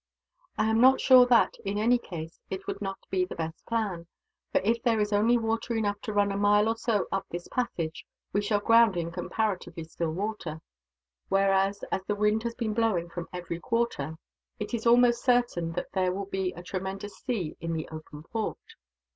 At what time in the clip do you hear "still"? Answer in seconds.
9.83-10.09